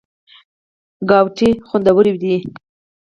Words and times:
ګاوتې 1.09 1.49
خوندورې 1.67 2.13
دي. 2.21 2.35